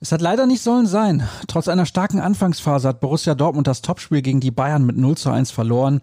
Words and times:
Es 0.00 0.10
hat 0.10 0.20
leider 0.20 0.46
nicht 0.46 0.62
sollen 0.62 0.86
sein. 0.86 1.28
Trotz 1.46 1.68
einer 1.68 1.86
starken 1.86 2.20
Anfangsphase 2.20 2.88
hat 2.88 3.00
Borussia 3.00 3.34
Dortmund 3.34 3.66
das 3.66 3.82
Topspiel 3.82 4.20
gegen 4.20 4.40
die 4.40 4.50
Bayern 4.50 4.84
mit 4.84 4.96
0 4.96 5.16
zu 5.16 5.30
1 5.30 5.50
verloren 5.50 6.00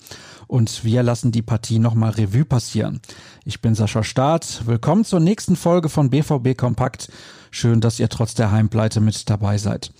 und 0.47 0.83
wir 0.83 1.03
lassen 1.03 1.31
die 1.31 1.41
Partie 1.41 1.79
nochmal 1.79 2.11
Revue 2.11 2.45
passieren. 2.45 3.01
Ich 3.43 3.61
bin 3.61 3.75
Sascha 3.75 4.03
Staat. 4.03 4.63
Willkommen 4.65 5.03
zur 5.03 5.19
nächsten 5.19 5.55
Folge 5.55 5.89
von 5.89 6.09
BVB 6.09 6.57
Kompakt. 6.57 7.11
Schön, 7.51 7.81
dass 7.81 7.99
ihr 7.99 8.09
trotz 8.09 8.33
der 8.33 8.51
Heimpleite 8.51 9.01
mit 9.01 9.29
dabei 9.29 9.57
seid. 9.57 9.91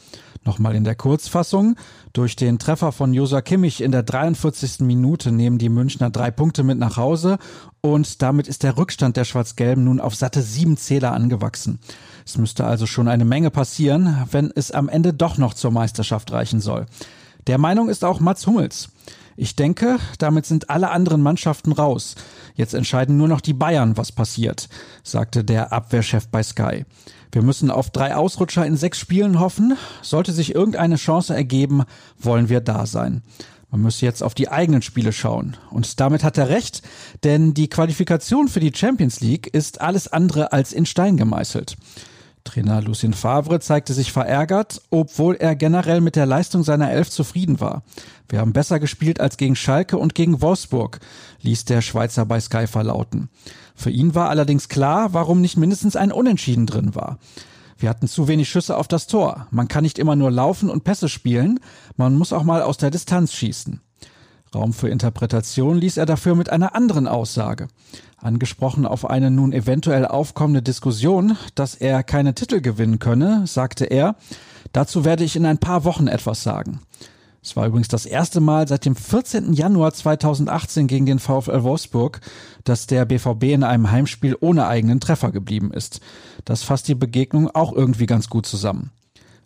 Nochmal 0.45 0.75
in 0.75 0.83
der 0.83 0.95
Kurzfassung. 0.95 1.75
Durch 2.13 2.35
den 2.35 2.59
Treffer 2.59 2.91
von 2.91 3.13
Josa 3.13 3.41
Kimmich 3.41 3.81
in 3.81 3.91
der 3.91 4.03
43. 4.03 4.79
Minute 4.79 5.31
nehmen 5.31 5.57
die 5.57 5.69
Münchner 5.69 6.09
drei 6.09 6.31
Punkte 6.31 6.63
mit 6.63 6.79
nach 6.79 6.97
Hause 6.97 7.37
und 7.81 8.21
damit 8.21 8.47
ist 8.47 8.63
der 8.63 8.77
Rückstand 8.77 9.17
der 9.17 9.25
Schwarz-Gelben 9.25 9.83
nun 9.83 9.99
auf 9.99 10.15
satte 10.15 10.41
sieben 10.41 10.77
Zähler 10.77 11.13
angewachsen. 11.13 11.79
Es 12.25 12.37
müsste 12.37 12.65
also 12.65 12.85
schon 12.85 13.07
eine 13.07 13.25
Menge 13.25 13.51
passieren, 13.51 14.25
wenn 14.31 14.51
es 14.55 14.71
am 14.71 14.87
Ende 14.87 15.13
doch 15.13 15.37
noch 15.37 15.53
zur 15.53 15.71
Meisterschaft 15.71 16.31
reichen 16.31 16.61
soll. 16.61 16.85
Der 17.47 17.57
Meinung 17.57 17.89
ist 17.89 18.05
auch 18.05 18.19
Mats 18.19 18.47
Hummels. 18.47 18.89
Ich 19.35 19.55
denke, 19.55 19.99
damit 20.17 20.45
sind 20.45 20.69
alle 20.69 20.89
anderen 20.91 21.21
Mannschaften 21.21 21.71
raus. 21.71 22.15
Jetzt 22.59 22.73
entscheiden 22.73 23.15
nur 23.15 23.29
noch 23.29 23.39
die 23.39 23.53
Bayern, 23.53 23.95
was 23.95 24.11
passiert, 24.11 24.67
sagte 25.01 25.45
der 25.45 25.71
Abwehrchef 25.71 26.27
bei 26.27 26.43
Sky. 26.43 26.83
Wir 27.31 27.41
müssen 27.41 27.71
auf 27.71 27.89
drei 27.89 28.17
Ausrutscher 28.17 28.65
in 28.65 28.75
sechs 28.75 28.99
Spielen 28.99 29.39
hoffen. 29.39 29.77
Sollte 30.01 30.33
sich 30.33 30.55
irgendeine 30.55 30.97
Chance 30.97 31.33
ergeben, 31.33 31.83
wollen 32.17 32.49
wir 32.49 32.59
da 32.59 32.85
sein. 32.85 33.21
Man 33.71 33.83
müsse 33.83 34.03
jetzt 34.03 34.21
auf 34.21 34.33
die 34.33 34.49
eigenen 34.49 34.81
Spiele 34.81 35.13
schauen. 35.13 35.55
Und 35.71 36.01
damit 36.01 36.25
hat 36.25 36.37
er 36.37 36.49
recht, 36.49 36.81
denn 37.23 37.53
die 37.53 37.69
Qualifikation 37.69 38.49
für 38.49 38.59
die 38.59 38.73
Champions 38.75 39.21
League 39.21 39.47
ist 39.47 39.79
alles 39.79 40.09
andere 40.09 40.51
als 40.51 40.73
in 40.73 40.85
Stein 40.85 41.15
gemeißelt. 41.15 41.77
Trainer 42.43 42.81
Lucien 42.81 43.13
Favre 43.13 43.59
zeigte 43.59 43.93
sich 43.93 44.11
verärgert, 44.11 44.81
obwohl 44.89 45.35
er 45.35 45.55
generell 45.55 46.01
mit 46.01 46.15
der 46.15 46.25
Leistung 46.25 46.63
seiner 46.63 46.91
Elf 46.91 47.09
zufrieden 47.09 47.59
war. 47.59 47.83
Wir 48.27 48.39
haben 48.39 48.53
besser 48.53 48.79
gespielt 48.79 49.19
als 49.19 49.37
gegen 49.37 49.55
Schalke 49.55 49.97
und 49.97 50.15
gegen 50.15 50.41
Wolfsburg, 50.41 50.99
ließ 51.41 51.65
der 51.65 51.81
Schweizer 51.81 52.25
bei 52.25 52.39
Sky 52.39 52.67
verlauten. 52.67 53.29
Für 53.75 53.89
ihn 53.89 54.15
war 54.15 54.29
allerdings 54.29 54.69
klar, 54.69 55.13
warum 55.13 55.41
nicht 55.41 55.57
mindestens 55.57 55.95
ein 55.95 56.11
Unentschieden 56.11 56.65
drin 56.65 56.95
war. 56.95 57.19
Wir 57.77 57.89
hatten 57.89 58.07
zu 58.07 58.27
wenig 58.27 58.49
Schüsse 58.49 58.75
auf 58.75 58.87
das 58.87 59.07
Tor. 59.07 59.47
Man 59.51 59.67
kann 59.69 59.83
nicht 59.83 59.99
immer 59.99 60.15
nur 60.15 60.31
laufen 60.31 60.69
und 60.69 60.83
Pässe 60.83 61.07
spielen, 61.07 61.59
man 61.95 62.15
muss 62.15 62.33
auch 62.33 62.43
mal 62.43 62.61
aus 62.61 62.77
der 62.77 62.91
Distanz 62.91 63.33
schießen. 63.33 63.81
Raum 64.53 64.73
für 64.73 64.89
Interpretation 64.89 65.77
ließ 65.77 65.97
er 65.97 66.05
dafür 66.05 66.35
mit 66.35 66.49
einer 66.49 66.75
anderen 66.75 67.07
Aussage. 67.07 67.67
Angesprochen 68.17 68.85
auf 68.85 69.09
eine 69.09 69.31
nun 69.31 69.53
eventuell 69.53 70.05
aufkommende 70.05 70.61
Diskussion, 70.61 71.37
dass 71.55 71.75
er 71.75 72.03
keine 72.03 72.33
Titel 72.33 72.59
gewinnen 72.59 72.99
könne, 72.99 73.45
sagte 73.45 73.85
er, 73.85 74.15
dazu 74.73 75.05
werde 75.05 75.23
ich 75.23 75.35
in 75.35 75.45
ein 75.45 75.59
paar 75.59 75.83
Wochen 75.83 76.07
etwas 76.07 76.43
sagen. 76.43 76.81
Es 77.41 77.55
war 77.55 77.67
übrigens 77.67 77.87
das 77.87 78.05
erste 78.05 78.41
Mal 78.41 78.67
seit 78.67 78.85
dem 78.85 78.95
14. 78.95 79.53
Januar 79.53 79.93
2018 79.93 80.87
gegen 80.87 81.05
den 81.05 81.19
VfL 81.19 81.63
Wolfsburg, 81.63 82.19
dass 82.65 82.85
der 82.85 83.05
BVB 83.05 83.43
in 83.43 83.63
einem 83.63 83.91
Heimspiel 83.91 84.35
ohne 84.39 84.67
eigenen 84.67 84.99
Treffer 84.99 85.31
geblieben 85.31 85.71
ist. 85.71 86.01
Das 86.43 86.63
fasst 86.63 86.89
die 86.89 86.95
Begegnung 86.95 87.49
auch 87.49 87.71
irgendwie 87.71 88.07
ganz 88.07 88.29
gut 88.29 88.45
zusammen. 88.45 88.91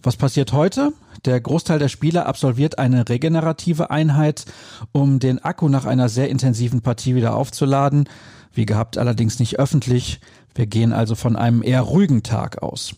Was 0.02 0.18
passiert 0.18 0.54
heute? 0.54 0.94
Der 1.26 1.40
Großteil 1.40 1.80
der 1.80 1.90
Spieler 1.90 2.26
absolviert 2.26 2.80
eine 2.80 3.08
regenerative 3.08 3.92
Einheit, 3.92 4.46
um 4.92 5.20
den 5.20 5.44
Akku 5.44 5.70
nach 5.70 5.86
einer 5.86 6.10
sehr 6.10 6.30
intensiven 6.30 6.82
Partie 6.82 7.16
wieder 7.16 7.36
aufzuladen. 7.36 8.10
Wie 8.54 8.66
gehabt 8.66 8.98
allerdings 8.98 9.40
nicht 9.40 9.60
öffentlich. 9.60 10.20
Wir 10.56 10.68
gehen 10.68 10.94
also 10.94 11.16
von 11.16 11.36
einem 11.36 11.64
eher 11.64 11.82
ruhigen 11.82 12.24
Tag 12.24 12.62
aus. 12.62 12.96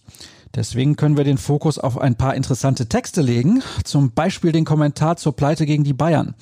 Deswegen 0.55 0.95
können 0.95 1.17
wir 1.17 1.23
den 1.23 1.37
Fokus 1.37 1.77
auf 1.79 1.97
ein 1.97 2.15
paar 2.15 2.35
interessante 2.35 2.87
Texte 2.87 3.21
legen. 3.21 3.61
Zum 3.83 4.11
Beispiel 4.11 4.51
den 4.51 4.65
Kommentar 4.65 5.17
zur 5.17 5.35
Pleite 5.35 5.65
gegen 5.65 5.83
die 5.83 5.93
Bayern. 5.93 6.33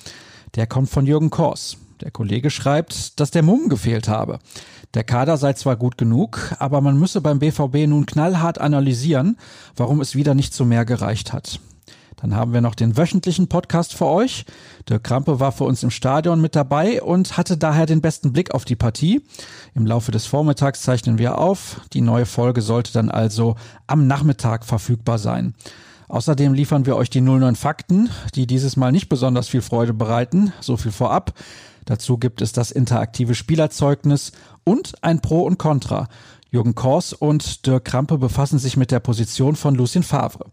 Der 0.54 0.66
kommt 0.66 0.88
von 0.88 1.06
Jürgen 1.06 1.30
Kors. 1.30 1.76
Der 2.04 2.10
Kollege 2.10 2.50
schreibt, 2.50 3.18
dass 3.18 3.30
der 3.30 3.42
Mumm 3.42 3.70
gefehlt 3.70 4.08
habe. 4.08 4.38
Der 4.92 5.04
Kader 5.04 5.38
sei 5.38 5.54
zwar 5.54 5.76
gut 5.76 5.96
genug, 5.96 6.54
aber 6.58 6.82
man 6.82 6.98
müsse 6.98 7.22
beim 7.22 7.38
BVB 7.38 7.88
nun 7.88 8.04
knallhart 8.04 8.60
analysieren, 8.60 9.38
warum 9.74 10.02
es 10.02 10.14
wieder 10.14 10.34
nicht 10.34 10.52
zu 10.52 10.66
mehr 10.66 10.84
gereicht 10.84 11.32
hat. 11.32 11.60
Dann 12.16 12.36
haben 12.36 12.52
wir 12.52 12.60
noch 12.60 12.74
den 12.74 12.98
wöchentlichen 12.98 13.48
Podcast 13.48 13.94
für 13.94 14.06
euch. 14.06 14.44
Der 14.88 14.98
Krampe 14.98 15.40
war 15.40 15.50
für 15.50 15.64
uns 15.64 15.82
im 15.82 15.90
Stadion 15.90 16.42
mit 16.42 16.54
dabei 16.54 17.02
und 17.02 17.38
hatte 17.38 17.56
daher 17.56 17.86
den 17.86 18.02
besten 18.02 18.34
Blick 18.34 18.52
auf 18.52 18.66
die 18.66 18.76
Partie. 18.76 19.22
Im 19.74 19.86
Laufe 19.86 20.12
des 20.12 20.26
Vormittags 20.26 20.82
zeichnen 20.82 21.16
wir 21.16 21.38
auf. 21.38 21.80
Die 21.94 22.02
neue 22.02 22.26
Folge 22.26 22.60
sollte 22.60 22.92
dann 22.92 23.10
also 23.10 23.56
am 23.86 24.06
Nachmittag 24.06 24.66
verfügbar 24.66 25.18
sein. 25.18 25.54
Außerdem 26.08 26.52
liefern 26.52 26.84
wir 26.84 26.96
euch 26.96 27.08
die 27.08 27.22
09 27.22 27.56
Fakten, 27.56 28.10
die 28.34 28.46
dieses 28.46 28.76
Mal 28.76 28.92
nicht 28.92 29.08
besonders 29.08 29.48
viel 29.48 29.62
Freude 29.62 29.94
bereiten. 29.94 30.52
So 30.60 30.76
viel 30.76 30.92
vorab. 30.92 31.32
Dazu 31.84 32.18
gibt 32.18 32.42
es 32.42 32.52
das 32.52 32.70
interaktive 32.70 33.34
Spielerzeugnis 33.34 34.32
und 34.64 34.94
ein 35.02 35.20
Pro 35.20 35.42
und 35.42 35.58
Contra. 35.58 36.08
Jürgen 36.50 36.74
Kors 36.74 37.12
und 37.12 37.66
Dirk 37.66 37.84
Krampe 37.84 38.18
befassen 38.18 38.58
sich 38.58 38.76
mit 38.76 38.90
der 38.90 39.00
Position 39.00 39.56
von 39.56 39.74
Lucien 39.74 40.04
Favre. 40.04 40.46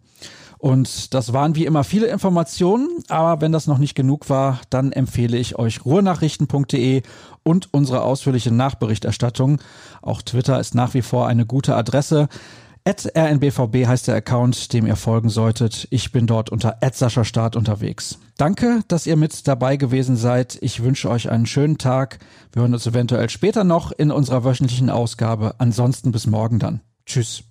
Und 0.61 1.15
das 1.15 1.33
waren 1.33 1.55
wie 1.55 1.65
immer 1.65 1.83
viele 1.83 2.05
Informationen, 2.05 2.87
aber 3.09 3.41
wenn 3.41 3.51
das 3.51 3.65
noch 3.65 3.79
nicht 3.79 3.95
genug 3.95 4.29
war, 4.29 4.61
dann 4.69 4.91
empfehle 4.91 5.37
ich 5.37 5.57
euch 5.57 5.85
ruhrnachrichten.de 5.85 7.01
und 7.41 7.73
unsere 7.73 8.03
ausführliche 8.03 8.51
Nachberichterstattung. 8.51 9.59
Auch 10.03 10.21
Twitter 10.21 10.59
ist 10.59 10.75
nach 10.75 10.93
wie 10.93 11.01
vor 11.01 11.25
eine 11.27 11.47
gute 11.47 11.75
Adresse. 11.75 12.29
At 12.83 13.11
rnbvb 13.15 13.85
heißt 13.85 14.07
der 14.07 14.15
Account, 14.15 14.73
dem 14.73 14.87
ihr 14.87 14.95
folgen 14.95 15.29
solltet. 15.29 15.87
Ich 15.91 16.11
bin 16.11 16.25
dort 16.25 16.49
unter 16.49 16.77
Start 17.23 17.55
unterwegs. 17.55 18.17
Danke, 18.37 18.81
dass 18.87 19.05
ihr 19.05 19.17
mit 19.17 19.47
dabei 19.47 19.77
gewesen 19.77 20.15
seid. 20.15 20.57
Ich 20.61 20.81
wünsche 20.81 21.09
euch 21.09 21.29
einen 21.29 21.45
schönen 21.45 21.77
Tag. 21.77 22.19
Wir 22.51 22.63
hören 22.63 22.73
uns 22.73 22.87
eventuell 22.87 23.29
später 23.29 23.63
noch 23.63 23.91
in 23.91 24.09
unserer 24.09 24.43
wöchentlichen 24.43 24.89
Ausgabe. 24.89 25.55
Ansonsten 25.59 26.11
bis 26.11 26.25
morgen 26.25 26.57
dann. 26.57 26.81
Tschüss. 27.05 27.43